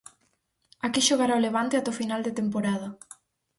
Aquí 0.85 1.01
xogará 1.07 1.33
o 1.37 1.43
Levante 1.47 1.75
ata 1.79 1.93
o 1.93 1.99
final 2.01 2.21
de 2.23 2.35
temporada. 2.39 2.87